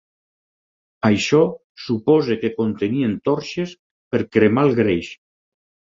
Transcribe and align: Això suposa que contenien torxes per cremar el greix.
Això 1.09 1.41
suposa 1.83 2.37
que 2.45 2.51
contenien 2.57 3.15
torxes 3.31 3.77
per 4.15 4.23
cremar 4.37 4.69
el 4.71 4.75
greix. 4.81 5.13